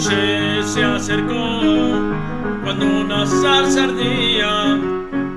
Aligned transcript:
Moshe 0.00 0.62
se 0.62 0.82
acercó 0.82 1.60
cuando 2.64 2.86
una 2.86 3.26
zarza 3.26 3.84
ardía 3.84 4.78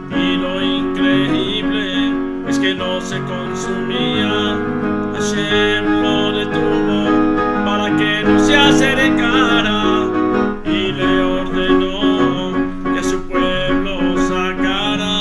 y 0.09 0.37
lo 0.37 0.61
increíble 0.61 2.13
es 2.47 2.59
que 2.59 2.73
no 2.73 3.01
se 3.01 3.19
consumía. 3.23 4.57
Hashem 5.15 6.01
lo 6.01 6.31
detuvo 6.31 7.09
para 7.65 7.93
que 7.97 8.23
no 8.23 8.39
se 8.39 8.55
acercara 8.55 10.05
y 10.65 10.93
le 10.93 11.23
ordenó 11.23 12.53
que 12.93 12.99
a 12.99 13.03
su 13.03 13.21
pueblo 13.27 14.15
sacara. 14.29 15.13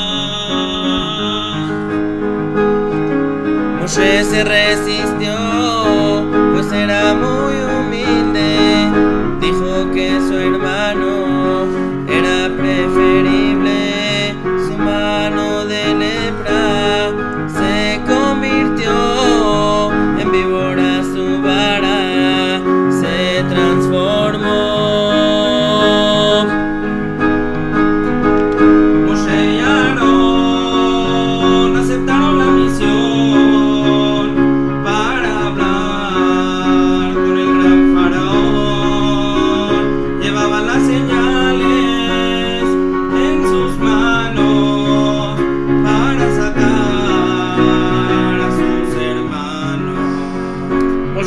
Moshe 3.81 4.23
se 4.23 4.45
resistió, 4.45 5.35
que 10.03 10.21
su 10.27 10.35
hermano 10.37 11.67
era 12.09 12.42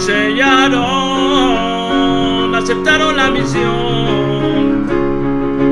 sellaron, 0.05 0.83
aceptaron 2.53 3.17
la 3.17 3.31
misión 3.31 4.85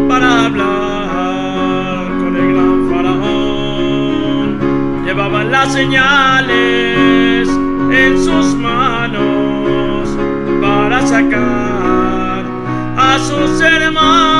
para 0.09 0.45
hablar 0.45 2.07
con 2.17 2.35
el 2.35 2.53
gran 2.53 2.89
faraón. 2.89 4.47
Llevaban 5.05 5.51
las 5.51 5.71
señales 5.71 7.47
en 7.91 8.23
sus 8.23 8.55
manos 8.55 10.09
para 10.59 11.05
sacar 11.05 12.43
a 12.97 13.19
sus 13.19 13.61
hermanos. 13.61 14.32